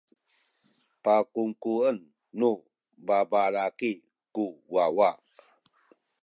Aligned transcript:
pakungkuen 1.03 1.97
nu 2.39 2.49
babalaki 3.07 3.91
ku 4.35 4.45
wawa. 4.73 5.11